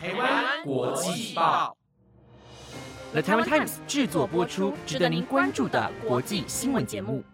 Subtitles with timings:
[0.00, 1.76] 台湾国际报
[3.10, 7.24] ，The Taiwan Times 制作播出，值得您关注的国际新闻节目。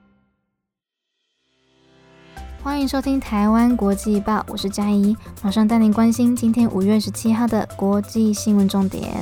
[2.62, 9.12] 欢迎收听台湾国际报，我是嘉怡，马上带您关心今天五月十七号的国际新闻重点。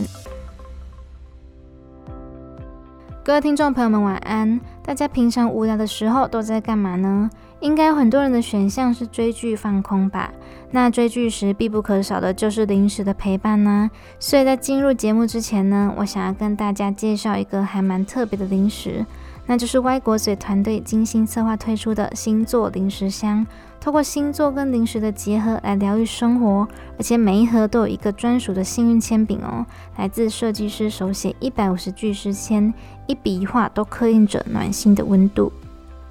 [3.25, 4.61] 各位听众朋友们，晚安！
[4.85, 7.29] 大家平常无聊的时候都在干嘛呢？
[7.63, 10.33] 应该有很多人的选项是追剧放空吧？
[10.73, 13.89] 那追剧时必不可少的就是零食的陪伴呢。
[14.19, 19.07] 所以在进入节目之前呢，我想要跟大家介绍一个还蛮特别的零食。
[19.47, 23.47] 那就是歪国嘴团队精心策划推出的星座零食箱，
[23.81, 29.65] 通过星座跟零食的结合来疗愈生活，而且每一盒都有一个专属的幸运铅笔哦，
[29.99, 32.73] 来自设计师手写一百五十句诗签，
[33.07, 35.53] 一笔一画都刻印着暖心的温度。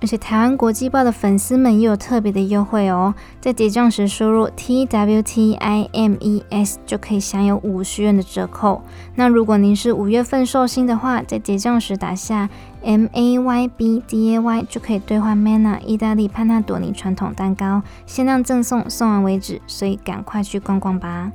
[0.02, 8.82] 而且台湾国际报的粉丝们也有特别的优惠哦，在结账时输入 T W T I M E S 就可以享有五十元的折扣。
[9.14, 12.50] 那如果您是五月份寿星的话，在结账时打下
[12.82, 21.32] M A Y B D A Y 就可以兑换 Manna 意大利潘纳朵尼传统蛋糕，限量赠送，送完为止，所以赶快去逛逛吧。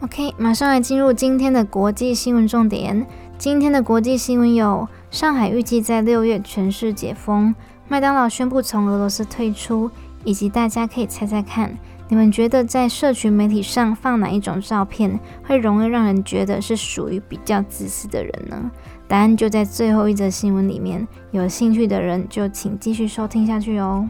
[0.00, 3.06] OK，马上来进入今天的国际新闻重点。
[3.36, 7.54] 今天的国际新闻有：上海预计在六月全市解封。
[7.88, 9.90] 麦当劳宣布从俄罗斯退出，
[10.24, 11.72] 以及大家可以猜猜看，
[12.08, 18.70] 你们觉得在社群媒体上放哪一种照片会容易让人觉得是属于比较自私的人呢？
[19.08, 24.04] 答案就在最后一则新闻里面，有兴趣的人就请继续收听下去哦。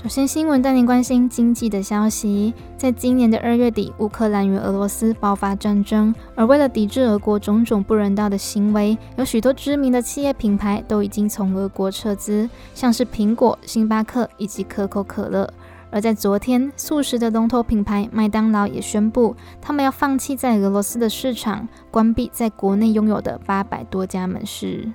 [0.00, 2.54] 首先，新闻带您关心经济的消息。
[2.76, 15.52] 在今年的二月底，乌克兰与俄罗斯爆发战争，而为了抵制俄国种种不人道的行为，有许多知名的企业品牌都已经从俄国撤资，像是苹果、星巴克以及可口可乐。
[15.90, 24.92] 而在昨天，素食的龙头品牌麦当劳也宣布，他们要放弃在俄罗斯的市场，关闭在国内拥有的八百多家门市。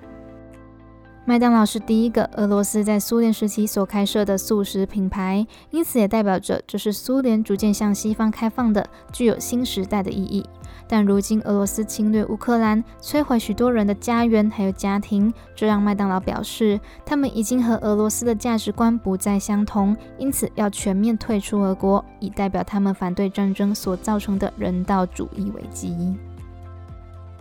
[1.26, 10.46] 麦当劳是第一个俄罗斯在苏联时期所开设的素食品牌，因此也代表着这是苏联逐渐向西方开放的，具有新时代的意义。
[10.86, 26.18] 但如今俄罗斯侵略乌克兰，摧毁许多人的家园还有家庭，这让麦当劳表示，他们已经和俄罗斯的价值观不再相同，因此要全面退出俄国，以代表他们反对战争所造成的人道主义危机。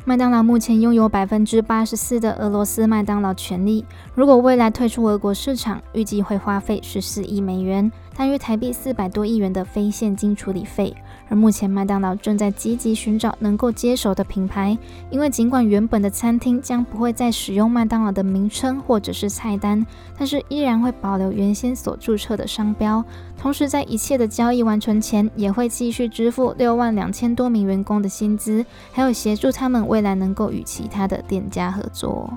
[0.04, 3.84] 麦当劳目前拥有百分之八十四的俄罗斯麦当劳权利。
[4.16, 10.92] 如果未来退出俄国市场，预计会花费十四亿美元，大约台币四百多亿元的非现金处理费。
[11.28, 14.76] 而目前麦当劳正在积极寻找能够接手的品牌，
[15.10, 19.84] 因为尽管原本的餐厅将不会再使用麦当劳的名称或者是菜单，
[20.18, 23.04] 但是依然会保留原先所注册的商标。
[23.38, 32.30] 同时，在一切的交易完成前，也会继续支付六万两千多名员工的薪资，还有协助他们未来能够与其他的店家合作。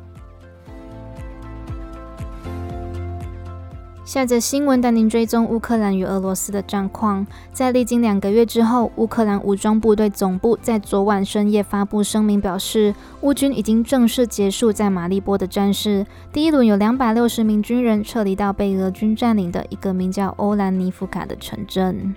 [4.06, 7.26] 下则新闻带您追踪乌克兰与俄罗斯的战况。
[7.52, 16.06] 在历经两个月之后，乌克兰武装部队总部在昨晚深夜发布声明，表示乌军已经正式结束在马利波的战事。
[16.32, 22.14] 第一轮有两百六十名军人撤离到被俄军占领的一个名叫欧兰尼夫卡的城镇。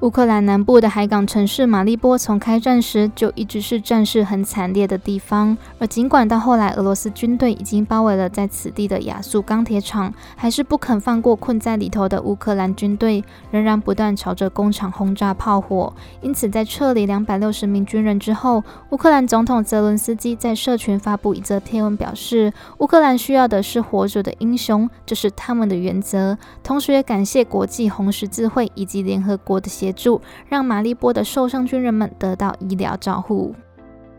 [0.00, 5.54] 乌克兰南部的海港城市马利波，从开战时就一直是战事很惨烈的地方。
[5.78, 15.92] 而尽管到后来俄罗斯军队已经包围了在此地的亚速钢铁厂，还是不肯放过困在里头的乌克兰军队，仍然不断朝着工厂轰炸炮火。
[16.22, 26.38] 因此，在撤离两百六十名军人之后，乌克兰总统泽伦斯基在社群发布一则贴文，表示乌克兰需要的是活着的英雄，这是他们的原则。
[26.62, 29.89] 同时，也感谢国际红十字会以及联合国的协。
[29.90, 33.52] 协助让马利波的受伤军人们得到医疗照护。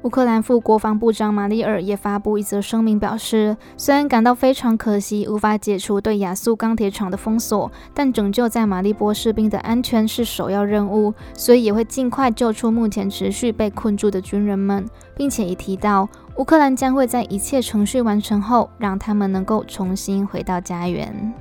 [0.02, 14.84] 乌克兰副国防部长马里尔也发布一则声明，表示虽然感到非常可惜，无法解除对亚速钢铁厂的封锁，但拯救在马利波士兵的安全是首要任务，所以也会尽快救出目前持续被困住的军人们，
[15.16, 21.32] 并且也提到乌克兰将会在一切程序完成后，让他们能够重新回到家园。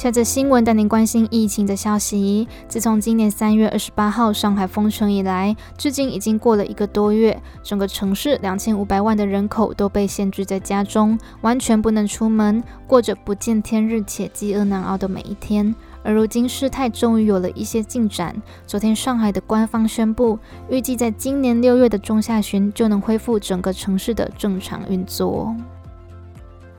[0.00, 2.48] 下则新闻带您关心疫情的消息。
[2.66, 15.74] 自从今年三月二十八号上海封城以来，至今已经过了一个多月，整个城市两千五百万的人口都被限制在家中，完全不能出门，过着不见天日且饥饿难熬的每一天。
[16.02, 18.34] 而如今事态终于有了一些进展，
[18.66, 20.38] 昨天上海的官方宣布，
[20.70, 25.54] 预计在今年六月的中下旬就能恢复整个城市的正常运作。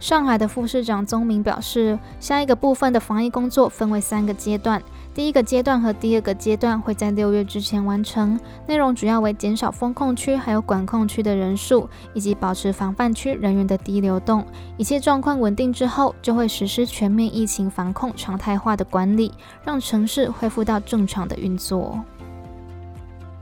[0.01, 4.81] 上海的副市长宗明表示，下一个部分的防疫工作分为三个阶段。
[5.13, 14.43] 第一个阶段和第二个阶段会在六月之前完成，内容主要为减少封控区还有管控区的人数，以及保持防范区人员的低流动。
[14.75, 19.31] 一切状况稳定之后，就会实施全面疫情防控常态化的管理，
[19.63, 21.99] 让城市恢复到正常的运作。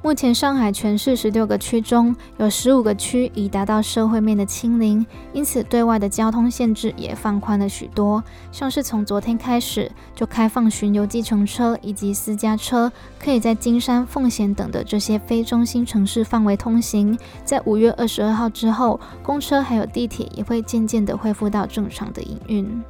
[0.01, 8.23] 目前，上海全市十六个区中有十五个区已达到社会面的清零，因此对外的交通限制也放宽了许多。
[8.49, 17.19] 像是从昨天开始就开放巡游计程车以及私家车可以在金山、奉贤等的这些非中心城市范围通行。
[17.43, 22.81] 在五月二十二号之后，公车还有地铁也会渐渐的恢复到正常的营运。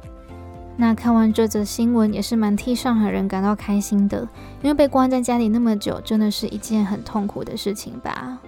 [0.80, 4.26] 那看完这则新闻，也是蛮替上海人感到开心的，
[4.62, 8.38] 因为被关在家里那么久，真的是一件很痛苦的事情吧。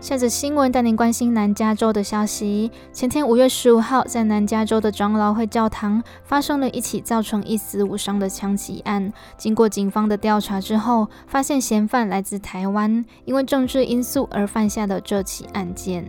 [0.00, 2.72] 下则新闻带您关心南加州的消息。
[2.92, 9.12] 前天五月十五号，在南加州的长老会教堂发生了一起造成一死五伤的枪击案。
[9.38, 16.04] 经过警方的调查之后，发现嫌犯来自台湾，因为政治因素而犯下的这起案件。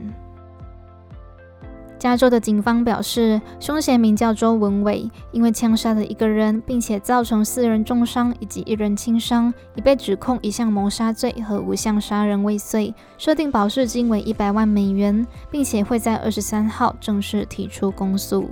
[2.00, 18.50] 加州的警方表示，凶嫌名叫周文伟，因为枪杀了一个人，并且造成四人重伤以及一人轻伤，已被指控一项谋杀罪和五项杀人未遂，设定保释金为一百万美元，并且会在二十三号正式提出公诉。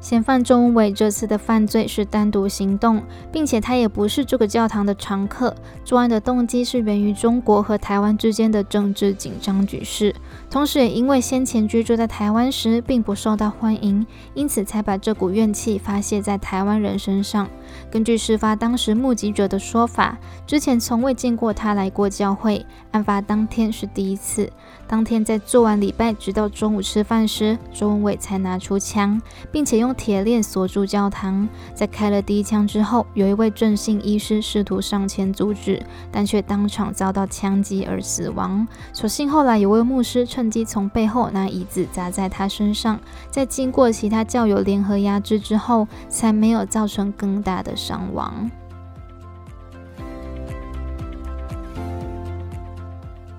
[0.00, 3.02] 嫌犯周文伟这次的犯罪是单独行动，
[3.32, 5.52] 并且他也不是这个教堂的常客。
[5.84, 10.14] 作案的动机是源于中国和台湾之间的政治紧张局势，
[10.48, 17.48] 同时也因为先前居住在台湾时并不受到欢迎，因此才把这股怨气发泄在台湾人身上。
[17.90, 20.16] 根据事发当时目击者的说法，
[20.46, 24.48] 之前从未见过他来过教会，案发当天是第一次。
[24.86, 29.20] 当天在做完礼拜，直到中午吃饭时，周文伟才拿出枪，
[29.52, 31.48] 并且用用铁链锁住教堂。
[31.74, 35.82] 在开了第一枪之后，有一位正信医师试图上前阻止，
[36.12, 38.68] 但却当场遭到枪击而死亡。
[38.92, 43.00] 所幸后来有位牧师趁机从背后拿椅子砸在他身上，
[43.30, 48.50] 在经过其他教友联合压制之后，才没有造成更大的伤亡。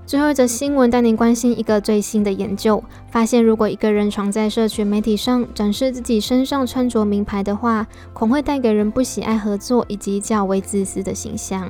[0.09, 11.69] 最后一则新闻带您关心一个最新的研究，发现如果一个人常在社群媒体上展示自己身上穿着名牌的话，恐会带给人不喜爱合作以及较为自私的形象。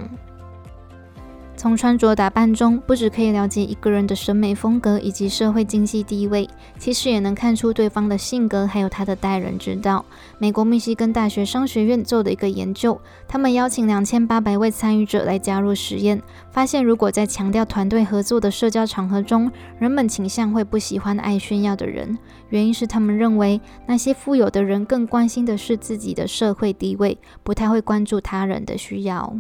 [1.60, 10.06] 从穿着打扮中，不只可以了解一个人的审美风格以及社会经济地位，其实也能看出对方的性格，还有他的待人之道。
[10.38, 12.98] 美国密西根大学商学院做的一个研究，
[13.28, 22.18] 他们邀请两千八百位参与者来加入实验，发现如果在强调团队合作的社交场合中，人们倾向会不喜欢爱炫耀的人，
[22.52, 29.36] 原因是他们认为那些富有的人更关心的是自己的社会地位，不太会关注他人的需要。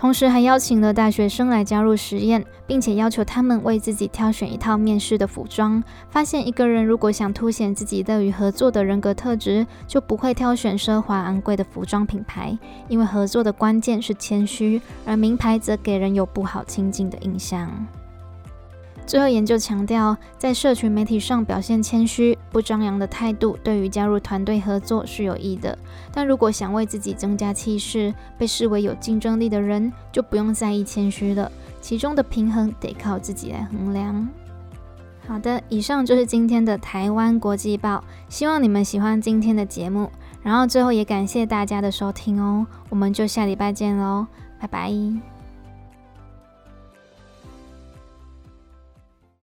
[0.00, 5.84] 同时还邀请了大学生来加入实验，并且要求他们为自己挑选一套面试的服装。
[6.08, 12.58] 发现一个人如果想凸显自己乐于合作的人格特质，就不会挑选奢华昂贵的服装品牌，
[12.88, 17.70] 因为合作的关键是谦虚，而名牌则给人有不好亲近的印象。
[19.10, 25.76] 最后研究强调，在社群媒体上表现谦虚、不张扬的态度，对于加入团队合作是有益的。
[26.12, 31.50] 但如果想为自己增加气势，被视为有竞争力的人，就不用在意谦虚了。
[31.80, 34.28] 其中的平衡得靠自己来衡量。
[35.26, 40.08] 好的，以上就是今天的台湾国际报，希望你们喜欢今天的节目。
[40.40, 44.28] 然后最后也感谢大家的收听哦，我们就下礼拜见喽，
[44.60, 45.29] 拜拜。